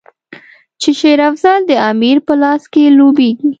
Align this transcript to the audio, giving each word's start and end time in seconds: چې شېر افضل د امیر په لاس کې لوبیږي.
چې 0.81 0.89
شېر 0.99 1.19
افضل 1.29 1.59
د 1.67 1.71
امیر 1.91 2.17
په 2.27 2.33
لاس 2.41 2.63
کې 2.73 2.83
لوبیږي. 2.97 3.49